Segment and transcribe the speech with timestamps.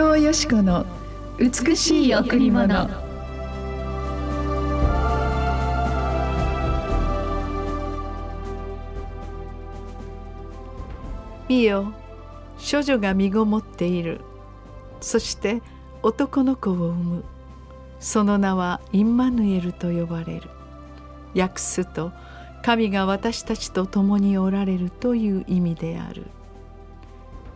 [0.00, 0.86] 藤よしこの
[1.38, 2.88] 美しい贈り物。
[11.48, 11.92] 見よ
[12.58, 14.22] 処女が身ごもっている。
[15.02, 15.60] そして
[16.02, 17.24] 男の子を産む。
[17.98, 20.48] その名はインマヌエルと呼ばれる。
[21.36, 22.10] 訳すと
[22.62, 26.24] 神が私たちと共におられるという意味である。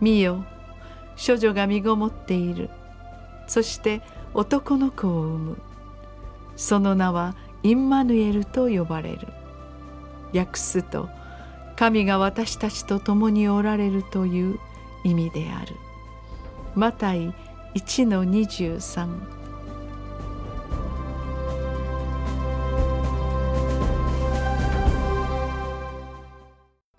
[0.03, 0.45] 見よ
[1.17, 2.71] 処女が身ごもっている。
[3.47, 4.01] そして
[4.33, 5.59] 男の子を産む。
[6.57, 9.29] その名はインマヌエルと呼ばれる。
[10.35, 11.09] 訳すと
[11.77, 14.59] 神が私たちと共におられるという
[15.05, 15.75] 意味である。
[16.75, 17.35] マタイ
[17.75, 19.44] 1-23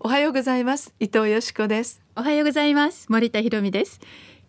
[0.06, 0.94] おはようございます。
[1.00, 2.00] 伊藤よしこです。
[2.16, 3.08] おはようございます。
[3.10, 4.00] 森田博美です。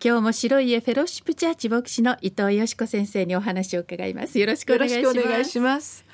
[0.05, 4.39] 今日も白い家フェローシップチャーチ牧師の伊藤よしこ先生にお話を伺います。
[4.39, 6.05] よろしくお願いします。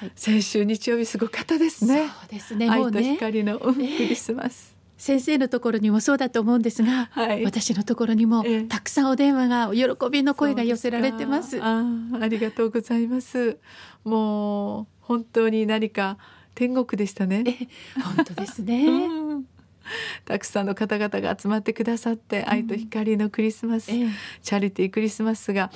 [0.00, 2.08] はい、先週日曜日すごかったですね。
[2.08, 3.14] そうですねもうね。
[3.14, 11.58] 光の、クリスマス、先生のところにもそうだと思うんですが、はい、私のところにもたくさんお電話が喜びの声が寄せられてます。
[11.62, 11.82] あ
[12.20, 13.56] ありがとうございます。
[14.04, 16.18] もう本当に何か
[16.60, 17.42] 天国でしたね。
[18.16, 18.86] 本当ですね。
[20.26, 25.70] たくさんの方々が集まってくださって、愛と光のクリスマス、チャリティークリスマスが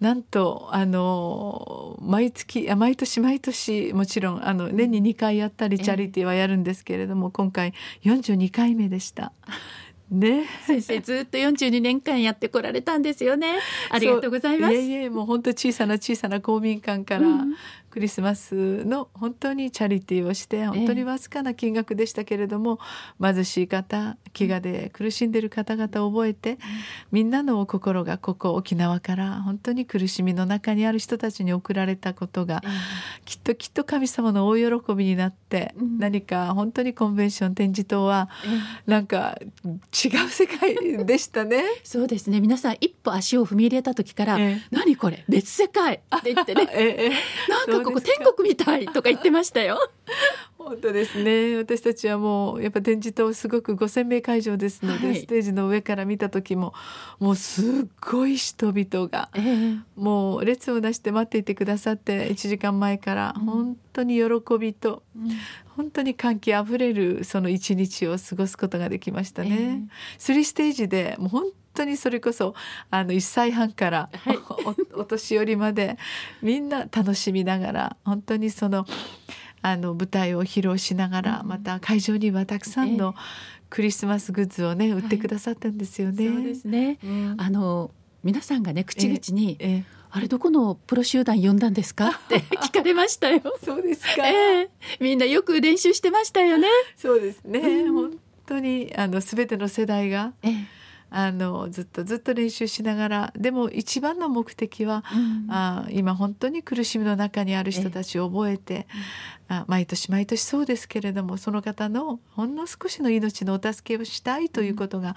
[0.00, 9.32] なんとあの毎月毎年毎年もちろんあの年に2回やったりチャリティーはやるんですけれども、今回42回目でした。
[10.10, 13.54] ね、先生ずっと42年間やってこられたんですよね。
[13.90, 14.74] ありがとうございます。
[14.74, 17.26] いえいえもう本当小さな小さな公民館から、
[17.94, 22.80] クリスマスの本当にチャリティーをして本当にわずかな金額でしたけれども、
[23.20, 26.58] えー、貧しい方飢餓で苦しんでいる方々を覚えて、
[27.12, 32.70] みんなの心がここ沖縄から本当に苦しみの中にある人たちに送られたことが、えー、
[33.26, 41.62] きっときっと神様の大喜びになって、うん、何か本当にコンベンション展示棟は、えー、なんか違う世界でしたね。
[41.84, 42.40] そうですね。
[42.40, 45.24] 皆さん一歩足を踏み入れた時から「えー、何これ？
[45.28, 49.78] 別世界」って言ってね、 えー、なんかここ天国みたいとか言ってましたよ。
[50.58, 51.56] 本当ですね。
[51.56, 56.72] 私たちはもうやっぱ展示棟すごく5,000名会場ですので、はい、ステージの上から見た時も
[57.20, 65.30] もうすっごい人々が、えー、もう列を出して待っていてくださって1時間前から本当に喜びと、うん、
[65.76, 69.50] 本当に歓喜あふれるその一日を過ごすことができましたね。
[69.50, 71.44] えー、3ステージでもう本
[71.74, 72.54] 当にそれこそ
[72.90, 74.38] あの1歳半から、はい、
[74.94, 75.98] お お年寄りまで
[76.42, 78.86] みんな楽しみながら本当にその
[79.62, 83.14] あの舞台を披露しながら、また会場にはたくさんの
[83.70, 86.28] クリスマスグッズをね、売ってくださったんですよね。
[86.28, 87.90] そうですね、うん、あの
[88.22, 89.84] 皆さんがね口々に、ええ。
[90.10, 92.10] あれどこのプロ集団呼んだんですか？
[92.26, 93.40] って聞かれましたよ。
[93.64, 94.68] そうですか、えー、
[95.00, 96.68] みんなよく練習してましたよね。
[96.96, 97.58] そうですね。
[97.58, 100.64] うん、本当にあのすべての世代が、えー、
[101.16, 108.88] あのずっとずっと練習しながらでも一番の目的は、うん、あ今本当に苦しみの中にある人たちを覚えて、
[109.48, 115.16] あ毎年毎年そうですけれどもその方のほんの少しの命のお助けをしたいということが、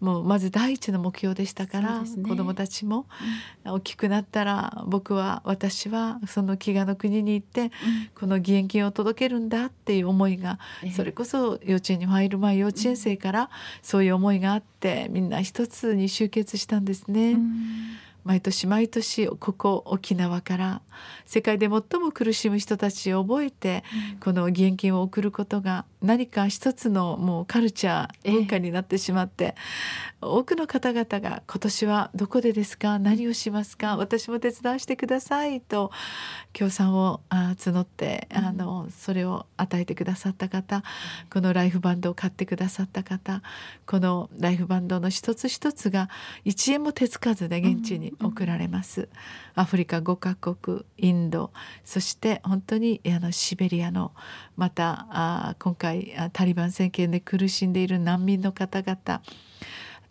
[0.00, 3.06] うん、もうまず第一の目標でしたから、ね、子どもたちも、
[3.64, 7.70] うん、大きくなったら僕は私はその飢餓の国に行って、うん、
[8.18, 10.58] この義援金を届けるんだっていう思いが、
[10.94, 13.50] それこそ幼稚園に入る前幼稚園生から
[13.82, 17.36] そういう思いがあってみんな一つに集結したんですね。
[18.26, 20.82] 毎年毎年ここ沖縄から
[21.26, 23.84] 世界で最も苦しむ人たちを覚えて、
[24.20, 29.54] この義援金を送ることが何か一つのもうカルチャー文化になってしまって、
[30.20, 32.98] 多くの方々が今年はどこでですか？
[32.98, 33.96] 何をしますか？
[33.96, 35.92] 私も手伝わしてくださいと
[36.52, 40.82] 協賛を募ってあのそれを与えてくださった方
[41.32, 43.42] このライフバンドを買ってくださった方
[43.86, 46.08] このライフバンドの一つ一つが
[46.44, 49.08] 1円も手つかずで現地に送られます。
[49.54, 51.50] アフリカ5カ国インド
[51.84, 54.12] そして本当にあのシベリアの
[54.56, 59.22] またあ今回タリバン政権で苦しんでいる難民の方々あ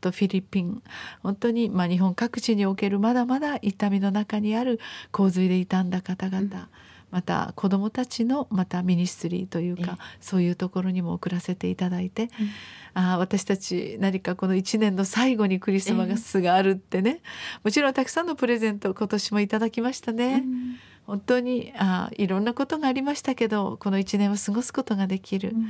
[0.01, 0.81] とフィリピン
[1.23, 4.79] 本当に、まあ、日本各地におけるまだまだ痛みの中にある
[5.11, 6.84] 洪水で傷んだ方々、うん
[7.15, 17.21] また子どもたちのまたミニストリーというかそういうところにも送らせていただいて、うん、あ私たち何かこの1年の最後にクリスマスがあるってね、
[17.63, 20.43] もちろんたくさんのプレゼント今年もいただきましたね。
[20.45, 20.75] うん。
[21.07, 25.67] 本当にあいろんなことがありましたけどこの1年を過ごすことができる、うん、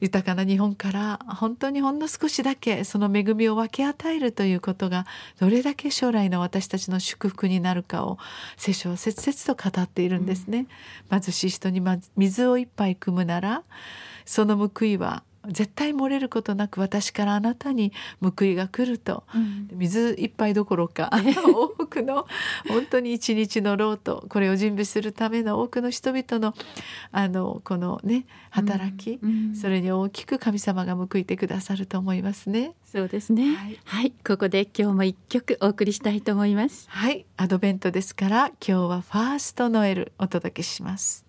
[0.00, 5.06] 豊かな日本から本当にほんの少しだけその恵みを分け与えるということが
[5.40, 8.18] どれだけ将来の私たちの祝福になるかを
[8.56, 10.66] 聖書は切々と語っているんですね。
[11.10, 11.82] うん、貧しい人に
[12.16, 13.62] 水を一杯汲むなら
[14.24, 21.10] その報いは絶対漏れることなく私からあなたに報いが来ると、うん、水一杯どころか
[21.44, 22.26] 多くの
[22.68, 26.54] 本当に一日のロートこれを準備するための多くの人々の
[27.12, 29.48] あのこのね働き、うん。
[29.48, 32.74] うん、それに大きく神様が報いてくださると思いますね。
[32.84, 36.86] そうですね、はい、はい、ここで今日も一曲お送りしたいと思います。
[36.88, 37.26] はい。
[37.36, 41.27] アドベントですから今日はファーストノエルお届けします。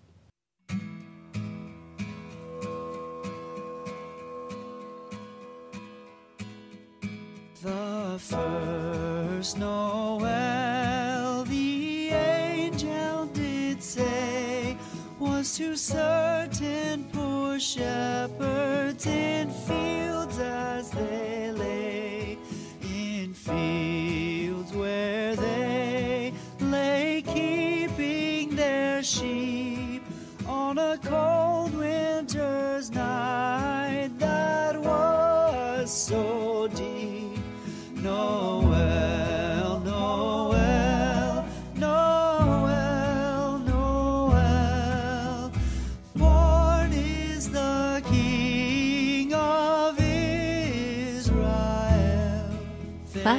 [8.10, 14.76] The first Noel the angel did say
[15.20, 22.38] was to certain poor shepherds in fields as they lay
[22.82, 30.02] in fields where they lay keeping their sheep
[30.48, 36.39] on a cold winter's night that was so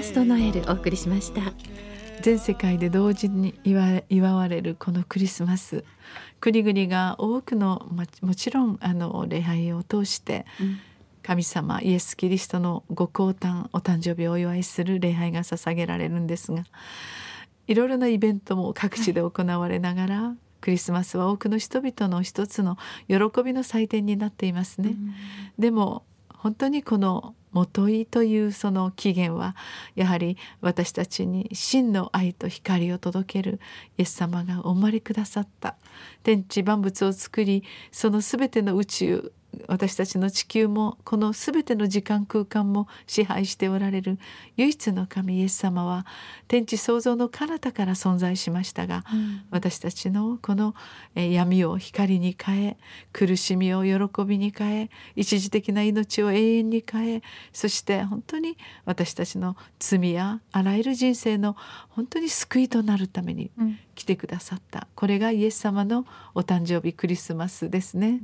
[0.02, 1.54] ファーストノエルお送りしました。
[2.22, 5.86] 全世界で同時に祝祝われるこのクリスマス。
[6.40, 7.88] 国々が多くの
[8.22, 10.80] もちろんあの礼拝を通して、うん。
[11.22, 16.64] 神様イエス・キリストのご降誕お誕生日をお祝いする礼拝が捧げられるんですが
[17.68, 24.90] いろいろなイベントも各地で行われながら、はい、クリスマスは多くの人々の一つの喜びの祭典になっていますね。
[24.90, 25.14] うん、
[25.60, 29.56] でも本当にこのもといというその起源は
[29.96, 33.60] やはり私たちに真の愛と光を届ける
[33.98, 35.76] イエス様がお生まれくださった。
[36.24, 39.34] 天地万物を作りその全ての宇宙
[39.68, 44.18] 私たちの地球もこの全ての時間空間も支配しておられる
[44.58, 46.06] 唯一の神イエス様は
[46.48, 50.74] 天地創造の彼方から存在しましたが、うん、私たちのこの
[51.16, 52.78] 闇を光に変え
[53.12, 57.22] 苦しみを喜びに変え一時的な命を永遠に変え
[57.52, 61.56] そして本当に私たちの罪やあらゆる人生の
[61.90, 63.52] 本当に救いとなるために
[64.02, 68.22] 来てくださった、これがイエス様のお誕生日クリスマスですね。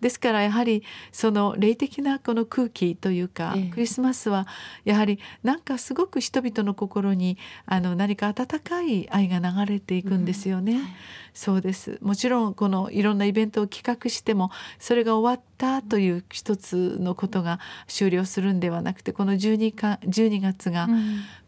[0.00, 0.82] ですからやはり
[1.12, 4.48] その霊的なこの空気というか、ええ、クリスマスは
[4.84, 10.72] やはりなんかすごく人々の心にあの何か温かい愛が流れていくんですよね。
[10.72, 10.78] うん。
[10.80, 10.90] はい、
[11.32, 11.98] そうです。
[12.02, 14.50] もちろんこのいろんなイベントを企画しても
[14.80, 20.88] それが終わったという一つのことが終了するんではなくてこの 12, か12月が、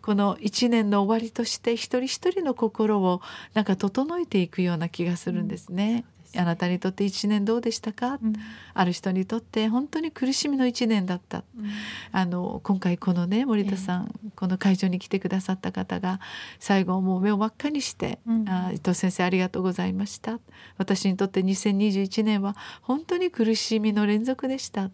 [0.03, 3.23] この1年の終わりとして一人一人の心を
[3.55, 6.05] なんか整えていくような気がするんですね。
[6.37, 8.33] あなたにとって1年どうでしたか、うん、
[8.75, 11.67] ある人にとって本当に苦しみの1年だった、うん、
[12.11, 16.21] あの今回このね森田さん、えー、この会場に来てくださった方が
[16.59, 20.39] 最後もう目を真っ赤にして「うん、あ伊藤先生ありがとうございました」
[20.79, 24.91] 私にとって2021年は本当に苦しみの連続でした。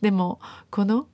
[0.00, 1.06] でもこの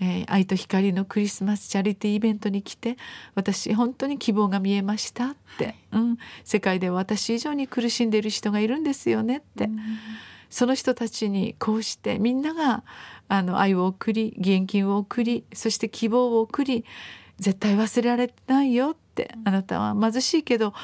[0.00, 2.96] えー、愛と光のクリスマスチャリティーイベントに来て
[3.34, 9.78] 私本当に希望が見えましたって、はい、うん、世界では私以上に苦しんでいる人がいるんですよねって、うん、
[10.50, 12.84] その人たちにこうしてみんなが
[13.28, 16.84] あの愛を送り義援金を送りそして希望を送り
[17.38, 19.07] 絶対忘れられないよって
[19.44, 20.74] あなたは貧しいけど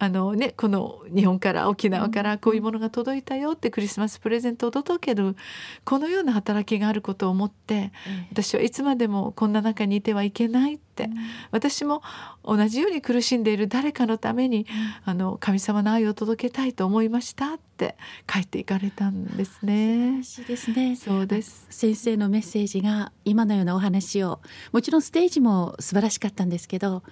[0.00, 5.36] あのねこの日本から沖縄からこういうものが届いたよってクリスマスプレゼントを届ける
[5.84, 7.92] このような働きがあることを思って
[8.30, 11.10] 私はいつまでもこんな中にいてはいけないって
[11.50, 12.02] 私も
[12.44, 14.66] 同じように苦しんでいる誰かのために
[15.04, 20.22] あの神様の愛を届けたいと思いましたって帰っていかれたんですね。
[20.22, 20.96] しいですね。
[20.96, 21.66] そうです。
[21.70, 24.40] 先生のメッセージが今のようなお話を
[24.72, 27.02] もちろんステージも素晴らしかったんですけど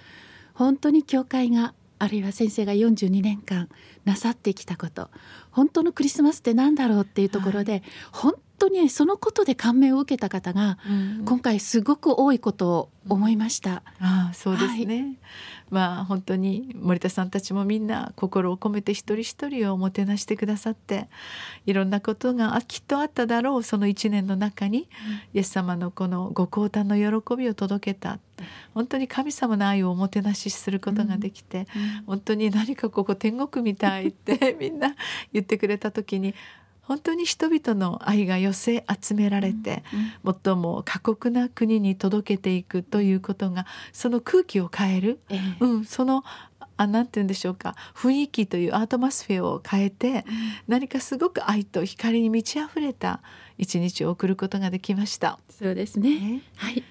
[0.57, 3.69] 本当に教会があるいは先生が42年間
[4.05, 5.11] なさってきたこと
[5.51, 10.77] 本当のクリスマスって何だろうっていうところで、はい、本当にそのことで感銘を受けた方が、
[11.25, 13.83] 今回すごく多いことを思いました。
[14.01, 15.17] うん、あそうですね、はい、
[15.69, 21.07] まあ本当に森田さんたちもみんな心を込めて一人一人をもてなしてくださって
[21.65, 24.83] いろんなことがきっとあっただろうその一年の中に、うん、
[25.33, 28.19] イエス様のこのご降誕の喜びを届けた。
[28.75, 31.67] 本当に神様の愛をおもてなしすることができて、
[31.99, 34.95] うん、本当に何かここ天国みたいってみんな
[35.33, 36.35] 言ってくれた時に
[36.87, 39.83] 本当に人々の愛が寄せ集められて、
[40.23, 46.23] うん、最も過酷な国に届けていくということがその空気を変える、えうん、その
[46.77, 50.23] あなんて言うんでしょうか雰囲気というアートマスフェアを変えて、うん、
[50.67, 53.21] 何かすごく愛と光に満ち溢れた
[53.57, 55.39] 一日を送ることができました。
[55.49, 56.83] そうですね、はい、はい、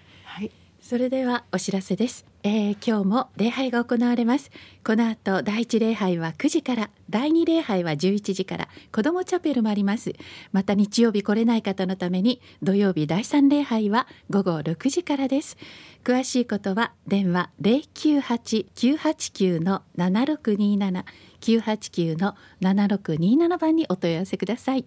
[0.89, 2.25] それではお知らせです。
[2.45, 4.53] えー、今日も礼拝が行われます。
[4.85, 10.13] この後第一礼拝は9時から第二礼拝は11時から子どもチャペルもあります。
[10.53, 15.57] また日曜日来れない方のために土曜日第三礼拝は午後6時からです。
[16.05, 21.05] 詳しいことは電話098-989の7627
[21.41, 24.85] 989の7627番にお問い合わせください。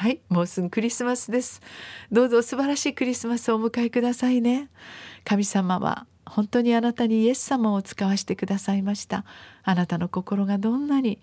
[0.00, 1.60] はいもうすぐクリスマスです。
[2.10, 4.70] どうぞ素晴らしいクリスマスをお迎えくださいね。
[5.24, 9.26] 神様は本当にあなたにイエス様を使わせてくださいました。
[9.62, 11.20] あなたの心がどんなに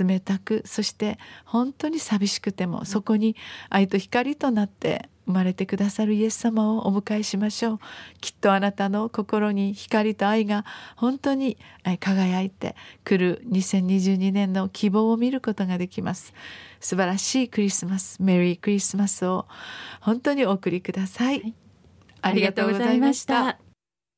[0.00, 3.36] 冷たくそして本当に寂しくてもそこに
[3.68, 7.78] 愛と光となって生まれてくださるイエス様をお迎えしましょう。
[8.20, 10.64] きっとあなたの心に光と愛が
[10.96, 11.58] 本当に
[12.00, 16.34] 輝いて来る2022年の希望を見ることができます。
[16.84, 19.46] 素晴らしいクリスマスメリークリスマスを
[20.00, 21.54] 本当にお送りください、はい、
[22.20, 23.63] ありがとうございました